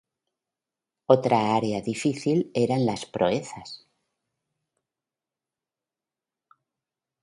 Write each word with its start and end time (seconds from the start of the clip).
Otra 1.05 1.53
área 1.53 1.79
difícil 1.79 2.49
eran 2.55 2.87
las 2.87 3.05
proezas. 3.05 3.85